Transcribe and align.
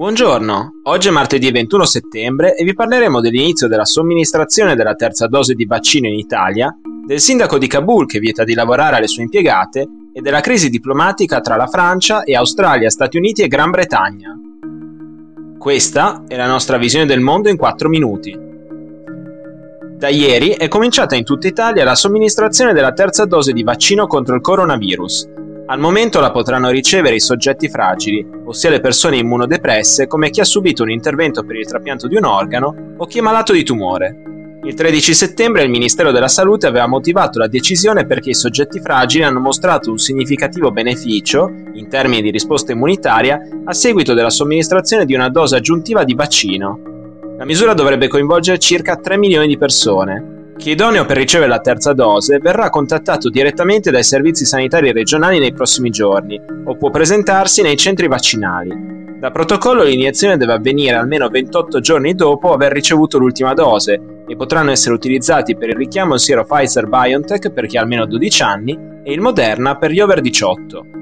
Buongiorno, 0.00 0.80
oggi 0.84 1.08
è 1.08 1.10
martedì 1.10 1.50
21 1.50 1.84
settembre 1.84 2.56
e 2.56 2.64
vi 2.64 2.72
parleremo 2.72 3.20
dell'inizio 3.20 3.68
della 3.68 3.84
somministrazione 3.84 4.74
della 4.74 4.94
terza 4.94 5.26
dose 5.26 5.52
di 5.52 5.66
vaccino 5.66 6.06
in 6.06 6.14
Italia, 6.14 6.74
del 7.06 7.20
sindaco 7.20 7.58
di 7.58 7.66
Kabul 7.66 8.06
che 8.06 8.18
vieta 8.18 8.42
di 8.42 8.54
lavorare 8.54 8.96
alle 8.96 9.08
sue 9.08 9.24
impiegate 9.24 9.86
e 10.14 10.22
della 10.22 10.40
crisi 10.40 10.70
diplomatica 10.70 11.42
tra 11.42 11.56
la 11.56 11.66
Francia 11.66 12.22
e 12.22 12.34
Australia, 12.34 12.88
Stati 12.88 13.18
Uniti 13.18 13.42
e 13.42 13.48
Gran 13.48 13.68
Bretagna. 13.68 14.34
Questa 15.58 16.22
è 16.26 16.34
la 16.34 16.46
nostra 16.46 16.78
visione 16.78 17.04
del 17.04 17.20
mondo 17.20 17.50
in 17.50 17.58
4 17.58 17.88
minuti. 17.90 18.34
Da 19.98 20.08
ieri 20.08 20.52
è 20.52 20.66
cominciata 20.68 21.14
in 21.14 21.24
tutta 21.24 21.46
Italia 21.46 21.84
la 21.84 21.94
somministrazione 21.94 22.72
della 22.72 22.92
terza 22.92 23.26
dose 23.26 23.52
di 23.52 23.62
vaccino 23.62 24.06
contro 24.06 24.34
il 24.34 24.40
coronavirus 24.40 25.28
al 25.70 25.78
momento 25.78 26.18
la 26.18 26.32
potranno 26.32 26.68
ricevere 26.68 27.14
i 27.14 27.20
soggetti 27.20 27.68
fragili, 27.68 28.26
ossia 28.44 28.70
le 28.70 28.80
persone 28.80 29.18
immunodepresse 29.18 30.08
come 30.08 30.30
chi 30.30 30.40
ha 30.40 30.44
subito 30.44 30.82
un 30.82 30.90
intervento 30.90 31.44
per 31.44 31.54
il 31.54 31.64
trapianto 31.64 32.08
di 32.08 32.16
un 32.16 32.24
organo 32.24 32.94
o 32.96 33.06
chi 33.06 33.18
è 33.18 33.20
malato 33.20 33.52
di 33.52 33.62
tumore. 33.62 34.58
Il 34.64 34.74
13 34.74 35.14
settembre 35.14 35.62
il 35.62 35.70
Ministero 35.70 36.10
della 36.10 36.26
Salute 36.26 36.66
aveva 36.66 36.88
motivato 36.88 37.38
la 37.38 37.46
decisione 37.46 38.04
perché 38.04 38.30
i 38.30 38.34
soggetti 38.34 38.80
fragili 38.80 39.22
hanno 39.22 39.38
mostrato 39.38 39.92
un 39.92 39.98
significativo 39.98 40.72
beneficio, 40.72 41.48
in 41.74 41.88
termini 41.88 42.20
di 42.20 42.32
risposta 42.32 42.72
immunitaria, 42.72 43.38
a 43.64 43.72
seguito 43.72 44.12
della 44.12 44.28
somministrazione 44.28 45.04
di 45.04 45.14
una 45.14 45.28
dose 45.28 45.54
aggiuntiva 45.54 46.02
di 46.02 46.14
vaccino. 46.14 46.80
La 47.38 47.44
misura 47.44 47.74
dovrebbe 47.74 48.08
coinvolgere 48.08 48.58
circa 48.58 48.96
3 48.96 49.16
milioni 49.16 49.46
di 49.46 49.56
persone, 49.56 50.39
chi 50.60 50.68
è 50.68 50.72
idoneo 50.72 51.06
per 51.06 51.16
ricevere 51.16 51.48
la 51.48 51.60
terza 51.60 51.94
dose 51.94 52.38
verrà 52.38 52.68
contattato 52.68 53.30
direttamente 53.30 53.90
dai 53.90 54.02
servizi 54.02 54.44
sanitari 54.44 54.92
regionali 54.92 55.38
nei 55.38 55.54
prossimi 55.54 55.88
giorni 55.88 56.38
o 56.64 56.76
può 56.76 56.90
presentarsi 56.90 57.62
nei 57.62 57.78
centri 57.78 58.08
vaccinali. 58.08 58.98
Da 59.18 59.30
protocollo 59.30 59.82
l'iniezione 59.82 60.36
deve 60.36 60.52
avvenire 60.52 60.96
almeno 60.96 61.28
28 61.28 61.80
giorni 61.80 62.14
dopo 62.14 62.52
aver 62.52 62.72
ricevuto 62.72 63.16
l'ultima 63.16 63.54
dose 63.54 63.98
e 64.28 64.36
potranno 64.36 64.70
essere 64.70 64.94
utilizzati 64.94 65.56
per 65.56 65.70
il 65.70 65.76
richiamo 65.76 66.12
il 66.12 66.20
siero 66.20 66.44
Pfizer 66.44 66.86
BioNTech 66.86 67.50
per 67.52 67.64
chi 67.64 67.78
ha 67.78 67.80
almeno 67.80 68.04
12 68.04 68.42
anni 68.42 68.78
e 69.02 69.12
il 69.12 69.20
Moderna 69.22 69.78
per 69.78 69.90
gli 69.90 70.00
over 70.00 70.20
18. 70.20 70.99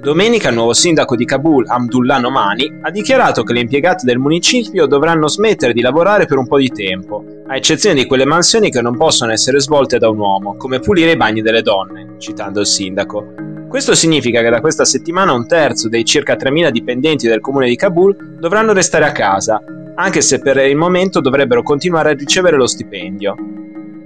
Domenica 0.00 0.48
il 0.48 0.54
nuovo 0.54 0.72
sindaco 0.72 1.14
di 1.14 1.26
Kabul, 1.26 1.66
Abdullah 1.68 2.18
Nomani, 2.18 2.78
ha 2.80 2.90
dichiarato 2.90 3.42
che 3.42 3.52
le 3.52 3.60
impiegate 3.60 4.06
del 4.06 4.16
municipio 4.16 4.86
dovranno 4.86 5.28
smettere 5.28 5.74
di 5.74 5.82
lavorare 5.82 6.24
per 6.24 6.38
un 6.38 6.46
po' 6.46 6.56
di 6.56 6.68
tempo, 6.68 7.22
a 7.46 7.54
eccezione 7.54 7.96
di 7.96 8.06
quelle 8.06 8.24
mansioni 8.24 8.70
che 8.70 8.80
non 8.80 8.96
possono 8.96 9.30
essere 9.30 9.60
svolte 9.60 9.98
da 9.98 10.08
un 10.08 10.18
uomo, 10.18 10.56
come 10.56 10.80
pulire 10.80 11.12
i 11.12 11.16
bagni 11.18 11.42
delle 11.42 11.60
donne, 11.60 12.14
citando 12.16 12.60
il 12.60 12.66
sindaco. 12.66 13.34
Questo 13.68 13.94
significa 13.94 14.40
che 14.40 14.48
da 14.48 14.62
questa 14.62 14.86
settimana 14.86 15.34
un 15.34 15.46
terzo 15.46 15.90
dei 15.90 16.06
circa 16.06 16.34
3.000 16.34 16.70
dipendenti 16.70 17.28
del 17.28 17.40
comune 17.40 17.68
di 17.68 17.76
Kabul 17.76 18.38
dovranno 18.40 18.72
restare 18.72 19.04
a 19.04 19.12
casa, 19.12 19.62
anche 19.96 20.22
se 20.22 20.38
per 20.38 20.56
il 20.66 20.76
momento 20.76 21.20
dovrebbero 21.20 21.62
continuare 21.62 22.12
a 22.12 22.14
ricevere 22.14 22.56
lo 22.56 22.66
stipendio. 22.66 23.34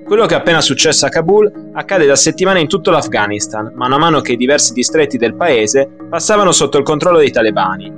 Quello 0.05 0.27
che 0.27 0.35
è 0.35 0.37
appena 0.37 0.61
successo 0.61 1.07
a 1.07 1.09
Kabul 1.09 1.71
accade 1.73 2.05
da 2.05 2.15
settimane 2.15 2.61
in 2.61 2.69
tutto 2.69 2.91
l'Afghanistan, 2.91 3.73
mano 3.75 3.95
a 3.95 3.99
mano 3.99 4.21
che 4.21 4.33
i 4.33 4.37
diversi 4.37 4.75
distretti 4.75 5.17
del 5.17 5.35
paese 5.35 5.89
passavano 6.11 6.53
sotto 6.53 6.77
il 6.77 6.85
controllo 6.85 7.19
dei 7.19 7.31
talebani. 7.31 7.91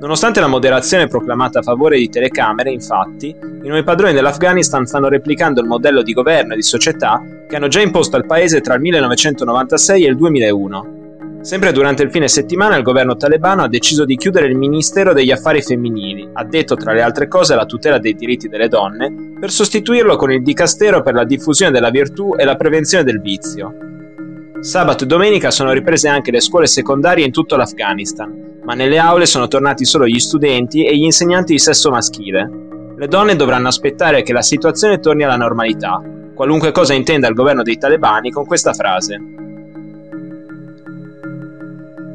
Nonostante 0.00 0.40
la 0.40 0.48
moderazione 0.48 1.06
proclamata 1.06 1.60
a 1.60 1.62
favore 1.62 1.96
di 1.96 2.08
telecamere, 2.08 2.72
infatti, 2.72 3.28
i 3.28 3.68
nuovi 3.68 3.84
padroni 3.84 4.12
dell'Afghanistan 4.12 4.84
stanno 4.84 5.08
replicando 5.08 5.60
il 5.60 5.68
modello 5.68 6.02
di 6.02 6.12
governo 6.12 6.54
e 6.54 6.56
di 6.56 6.62
società 6.62 7.22
che 7.48 7.54
hanno 7.54 7.68
già 7.68 7.80
imposto 7.80 8.16
al 8.16 8.26
paese 8.26 8.60
tra 8.60 8.74
il 8.74 8.80
1996 8.80 10.04
e 10.04 10.08
il 10.08 10.16
2001. 10.16 11.03
Sempre 11.44 11.72
durante 11.72 12.02
il 12.02 12.10
fine 12.10 12.26
settimana 12.26 12.74
il 12.76 12.82
governo 12.82 13.16
talebano 13.16 13.64
ha 13.64 13.68
deciso 13.68 14.06
di 14.06 14.16
chiudere 14.16 14.46
il 14.46 14.56
Ministero 14.56 15.12
degli 15.12 15.30
Affari 15.30 15.60
Femminili, 15.60 16.26
addetto 16.32 16.74
tra 16.74 16.94
le 16.94 17.02
altre 17.02 17.28
cose 17.28 17.52
alla 17.52 17.66
tutela 17.66 17.98
dei 17.98 18.14
diritti 18.14 18.48
delle 18.48 18.66
donne, 18.66 19.34
per 19.38 19.50
sostituirlo 19.50 20.16
con 20.16 20.32
il 20.32 20.42
Dicastero 20.42 21.02
per 21.02 21.12
la 21.12 21.26
diffusione 21.26 21.70
della 21.70 21.90
virtù 21.90 22.34
e 22.34 22.46
la 22.46 22.56
prevenzione 22.56 23.04
del 23.04 23.20
vizio. 23.20 23.74
Sabato 24.60 25.04
e 25.04 25.06
domenica 25.06 25.50
sono 25.50 25.72
riprese 25.72 26.08
anche 26.08 26.30
le 26.30 26.40
scuole 26.40 26.66
secondarie 26.66 27.26
in 27.26 27.30
tutto 27.30 27.56
l'Afghanistan, 27.56 28.60
ma 28.64 28.72
nelle 28.72 28.96
aule 28.96 29.26
sono 29.26 29.46
tornati 29.46 29.84
solo 29.84 30.06
gli 30.06 30.18
studenti 30.20 30.86
e 30.86 30.96
gli 30.96 31.02
insegnanti 31.02 31.52
di 31.52 31.58
sesso 31.58 31.90
maschile. 31.90 32.50
Le 32.96 33.06
donne 33.06 33.36
dovranno 33.36 33.68
aspettare 33.68 34.22
che 34.22 34.32
la 34.32 34.40
situazione 34.40 34.98
torni 34.98 35.24
alla 35.24 35.36
normalità, 35.36 36.02
qualunque 36.34 36.72
cosa 36.72 36.94
intenda 36.94 37.28
il 37.28 37.34
governo 37.34 37.62
dei 37.62 37.76
talebani 37.76 38.30
con 38.30 38.46
questa 38.46 38.72
frase. 38.72 39.43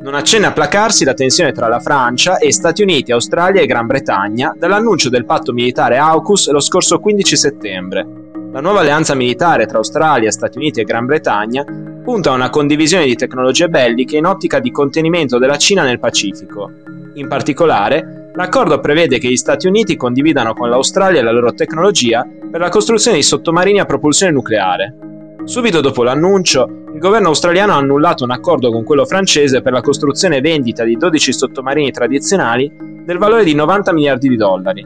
Non 0.10 0.18
accenna 0.18 0.48
a 0.48 0.54
placarsi 0.54 1.06
la 1.06 1.14
tensione 1.14 1.52
tra 1.52 1.68
la 1.68 1.80
Francia 1.80 2.40
e 2.40 2.52
Stati 2.52 2.82
Uniti, 2.82 3.12
Australia 3.12 3.62
e 3.62 3.68
Gran 3.68 3.86
Bretagna 3.86 4.56
dall'annuncio 4.58 5.08
del 5.08 5.24
patto 5.24 5.54
militare 5.54 6.00
AUKUS 6.00 6.50
lo 6.50 6.60
scorso 6.60 6.98
15 6.98 7.36
settembre. 7.36 8.08
La 8.52 8.60
nuova 8.60 8.80
alleanza 8.80 9.14
militare 9.14 9.68
tra 9.68 9.78
Australia, 9.78 10.32
Stati 10.32 10.58
Uniti 10.58 10.80
e 10.80 10.84
Gran 10.84 11.06
Bretagna 11.06 11.64
punta 12.04 12.32
a 12.32 12.34
una 12.34 12.50
condivisione 12.50 13.06
di 13.06 13.14
tecnologie 13.14 13.70
belliche 13.70 14.18
in 14.18 14.26
ottica 14.26 14.58
di 14.58 14.72
contenimento 14.72 15.38
della 15.38 15.58
Cina 15.58 15.84
nel 15.84 16.00
Pacifico. 16.00 16.72
In 17.14 17.28
particolare, 17.28 18.32
l'accordo 18.34 18.80
prevede 18.80 19.20
che 19.20 19.30
gli 19.30 19.38
Stati 19.38 19.68
Uniti 19.68 19.96
condividano 19.96 20.56
con 20.56 20.72
l'Australia 20.72 21.22
la 21.22 21.32
loro 21.32 21.54
tecnologia 21.54 22.26
per 22.50 22.60
la 22.60 22.70
costruzione 22.70 23.18
di 23.18 23.24
sottomarini 23.24 23.80
a 23.80 23.86
propulsione 23.86 24.32
nucleare. 24.32 24.96
Subito 25.44 25.82
dopo 25.82 26.02
l'annuncio, 26.02 26.79
il 27.00 27.06
governo 27.06 27.30
australiano 27.30 27.72
ha 27.72 27.78
annullato 27.78 28.26
un 28.26 28.32
accordo 28.32 28.72
con 28.74 28.84
quello 28.84 29.06
francese 29.06 29.62
per 29.62 29.72
la 29.72 29.80
costruzione 29.80 30.36
e 30.36 30.42
vendita 30.42 30.84
di 30.84 30.98
12 30.98 31.32
sottomarini 31.32 31.92
tradizionali 31.92 32.70
del 33.06 33.18
valore 33.18 33.46
di 33.46 33.56
90 33.56 33.94
miliardi 33.94 34.28
di 34.28 34.36
dollari. 34.36 34.86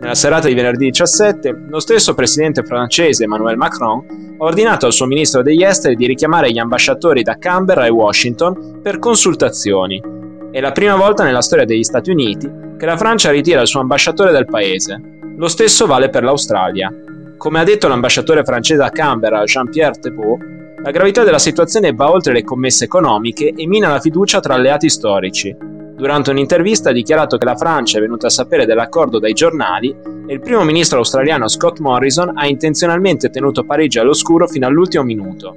Nella 0.00 0.16
serata 0.16 0.48
di 0.48 0.54
venerdì 0.54 0.86
17, 0.86 1.66
lo 1.68 1.78
stesso 1.78 2.14
presidente 2.14 2.64
francese 2.64 3.22
Emmanuel 3.22 3.56
Macron 3.56 4.04
ha 4.38 4.44
ordinato 4.44 4.86
al 4.86 4.92
suo 4.92 5.06
ministro 5.06 5.42
degli 5.42 5.62
esteri 5.62 5.94
di 5.94 6.06
richiamare 6.06 6.50
gli 6.50 6.58
ambasciatori 6.58 7.22
da 7.22 7.38
Canberra 7.38 7.86
e 7.86 7.90
Washington 7.90 8.80
per 8.82 8.98
consultazioni. 8.98 10.02
È 10.50 10.60
la 10.60 10.72
prima 10.72 10.96
volta 10.96 11.22
nella 11.22 11.42
storia 11.42 11.64
degli 11.64 11.84
Stati 11.84 12.10
Uniti 12.10 12.50
che 12.76 12.86
la 12.86 12.96
Francia 12.96 13.30
ritira 13.30 13.60
il 13.60 13.68
suo 13.68 13.78
ambasciatore 13.78 14.32
dal 14.32 14.46
paese. 14.46 15.00
Lo 15.36 15.46
stesso 15.46 15.86
vale 15.86 16.08
per 16.08 16.24
l'Australia. 16.24 16.92
Come 17.36 17.60
ha 17.60 17.64
detto 17.64 17.86
l'ambasciatore 17.86 18.42
francese 18.42 18.82
a 18.82 18.90
Canberra, 18.90 19.44
Jean-Pierre 19.44 20.00
Thébault, 20.00 20.60
la 20.82 20.90
gravità 20.90 21.22
della 21.22 21.38
situazione 21.38 21.92
va 21.92 22.10
oltre 22.10 22.32
le 22.32 22.42
commesse 22.42 22.84
economiche 22.84 23.52
e 23.56 23.66
mina 23.68 23.88
la 23.88 24.00
fiducia 24.00 24.40
tra 24.40 24.54
alleati 24.54 24.88
storici. 24.88 25.54
Durante 25.94 26.30
un'intervista 26.30 26.90
ha 26.90 26.92
dichiarato 26.92 27.38
che 27.38 27.44
la 27.44 27.54
Francia 27.54 27.98
è 27.98 28.00
venuta 28.00 28.26
a 28.26 28.30
sapere 28.30 28.66
dell'accordo 28.66 29.20
dai 29.20 29.32
giornali 29.32 29.94
e 30.26 30.34
il 30.34 30.40
primo 30.40 30.64
ministro 30.64 30.98
australiano 30.98 31.46
Scott 31.46 31.78
Morrison 31.78 32.32
ha 32.34 32.48
intenzionalmente 32.48 33.30
tenuto 33.30 33.62
Parigi 33.62 34.00
all'oscuro 34.00 34.48
fino 34.48 34.66
all'ultimo 34.66 35.04
minuto. 35.04 35.56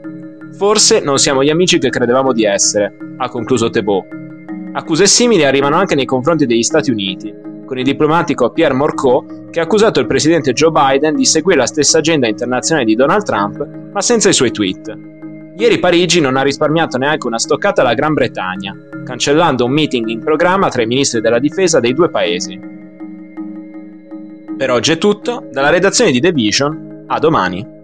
Forse 0.54 1.00
non 1.00 1.18
siamo 1.18 1.44
gli 1.44 1.50
amici 1.50 1.80
che 1.80 1.90
credevamo 1.90 2.32
di 2.32 2.46
essere, 2.46 2.96
ha 3.18 3.28
concluso 3.28 3.72
Thébault. 3.72 4.06
Accuse 4.74 5.08
simili 5.08 5.44
arrivano 5.44 5.76
anche 5.76 5.96
nei 5.96 6.06
confronti 6.06 6.46
degli 6.46 6.62
Stati 6.62 6.92
Uniti, 6.92 7.34
con 7.66 7.78
il 7.78 7.84
diplomatico 7.84 8.52
Pierre 8.52 8.74
Morcot 8.74 9.50
che 9.50 9.60
ha 9.60 9.64
accusato 9.64 10.00
il 10.00 10.08
presidente 10.08 10.54
Joe 10.54 10.72
Biden 10.72 11.16
di 11.16 11.26
seguire 11.26 11.60
la 11.60 11.66
stessa 11.66 11.98
agenda 11.98 12.28
internazionale 12.28 12.86
di 12.86 12.96
Donald 12.96 13.24
Trump, 13.24 13.68
ma 13.92 14.02
senza 14.02 14.30
i 14.30 14.34
suoi 14.34 14.52
tweet. 14.52 14.98
Ieri 15.58 15.80
Parigi 15.80 16.20
non 16.20 16.36
ha 16.36 16.42
risparmiato 16.42 16.98
neanche 16.98 17.28
una 17.28 17.40
stoccata 17.40 17.82
alla 17.82 17.94
Gran 17.94 18.14
Bretagna, 18.14 18.76
cancellando 19.06 19.64
un 19.66 19.72
meeting 19.72 20.08
in 20.08 20.20
programma 20.20 20.68
tra 20.70 20.82
i 20.82 20.86
ministri 20.86 21.22
della 21.22 21.40
difesa 21.40 21.80
dei 21.80 21.94
due 21.94 22.10
paesi. 22.10 22.60
Per 24.58 24.72
oggi 24.72 24.92
è 24.92 24.98
tutto, 24.98 25.48
dalla 25.52 25.70
redazione 25.70 26.12
di 26.12 26.20
The 26.20 26.32
Vision, 26.32 27.06
a 27.08 27.20
domani. 27.20 27.75